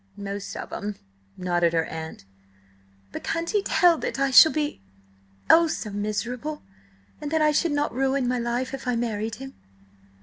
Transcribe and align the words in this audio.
"Most 0.17 0.57
of 0.57 0.73
'em," 0.73 0.95
nodded 1.37 1.73
her 1.73 1.85
aunt. 1.85 2.25
"But 3.11 3.21
can't 3.23 3.47
he 3.51 3.61
tell 3.61 3.99
that 3.99 4.17
I 4.17 4.31
shall 4.31 4.51
be—oh, 4.51 5.67
so 5.67 5.91
miserable, 5.91 6.63
and 7.21 7.29
that 7.29 7.43
I 7.43 7.51
should 7.51 7.71
not 7.71 7.93
ruin 7.93 8.27
my 8.27 8.39
life 8.39 8.73
if 8.73 8.87
I 8.87 8.95
married 8.95 9.35
him?" 9.35 9.53